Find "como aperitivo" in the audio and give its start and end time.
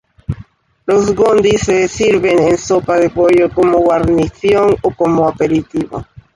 4.95-6.03